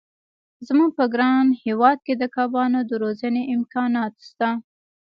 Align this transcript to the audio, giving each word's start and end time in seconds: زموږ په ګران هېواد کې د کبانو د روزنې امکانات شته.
زموږ 0.67 0.89
په 0.97 1.05
ګران 1.13 1.47
هېواد 1.63 1.97
کې 2.05 2.13
د 2.17 2.23
کبانو 2.35 2.79
د 2.89 2.91
روزنې 3.03 3.43
امکانات 3.55 4.13
شته. 4.27 4.49